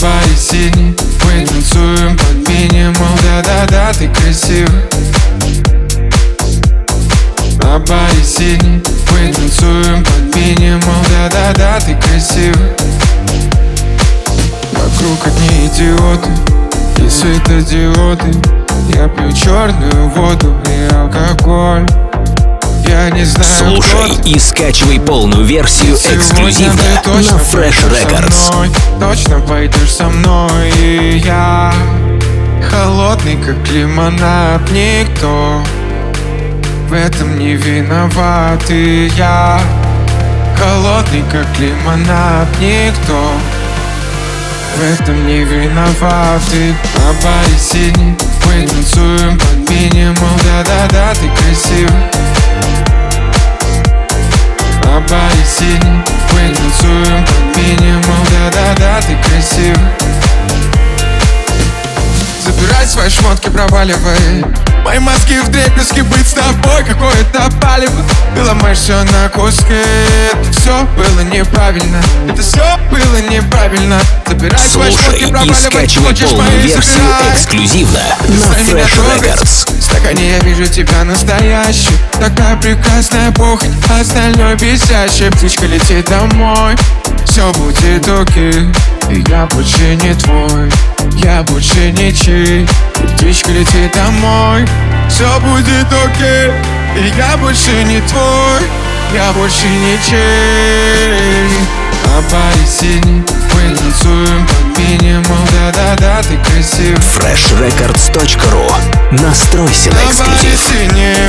[0.00, 0.96] баре синий.
[1.24, 3.08] Мы танцуем под минимум.
[3.22, 4.82] Да-да-да, ты красивый
[7.62, 8.82] На баре синий.
[9.10, 11.04] Мы танцуем под минимум.
[11.10, 12.72] Да-да-да, ты красивый
[14.72, 16.30] Вокруг одни идиоты
[17.04, 18.32] И светодиоды.
[18.94, 21.19] Я пью черную воду и алкоголь
[24.00, 24.30] Слушай ты.
[24.30, 28.54] и скачивай полную версию эксклюзивно ты на Fresh Records.
[28.54, 31.72] мной, Точно пойдешь со мной И я
[32.70, 35.62] холодный, как лимонад Никто
[36.88, 39.60] в этом не виноват И я
[40.58, 43.32] холодный, как лимонад Никто
[44.76, 52.19] в этом не виноват И на баре синий Мы танцуем под минимум Да-да-да, ты красивый
[55.58, 59.76] синий Мы танцуем под минимум Да-да-да, ты красивый
[62.44, 64.44] Забирай свои шмотки, проваливай.
[64.84, 68.02] Мои мозги в дребезги быть с тобой Какое-то палево.
[68.34, 69.74] Ты ломаешь все на куски.
[70.32, 72.00] Это все было неправильно.
[72.28, 74.00] Это все было неправильно.
[74.26, 75.54] Забирай свои Слушай шмотки, и проваливай.
[75.54, 77.34] скачивай Хочешь полную мои, версию забирай.
[77.34, 78.98] эксклюзивно на Fresh.
[79.20, 79.49] Records.
[80.10, 86.74] Стакане я вижу тебя настоящий Такая прекрасная похоть Остальной бесящая Птичка летит домой
[87.26, 88.72] Все будет окей.
[89.08, 90.68] И я больше не твой
[91.22, 92.66] Я больше не чей.
[93.14, 94.66] Птичка летит домой
[95.08, 96.50] Все будет окей.
[96.96, 98.62] И я больше не твой
[99.14, 101.48] Я больше не чей.
[102.06, 103.22] На баре синий
[103.54, 106.96] Мы танцуем под минимум Да-да-да, ты красивый.
[106.96, 110.60] Freshrecords.ru Настройся на эксклюзив.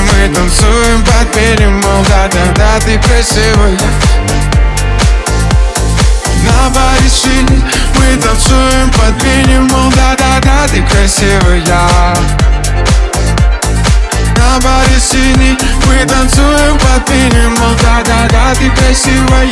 [0.04, 3.76] мы танцуем под перемол Да-да-да, ты красивая
[6.44, 7.64] На баре синий
[7.96, 11.64] мы танцуем под перемол Да-да-да, ты красивая
[14.38, 15.58] На баре синий
[15.88, 19.50] мы танцуем под перемол Да-да-да, ты красивая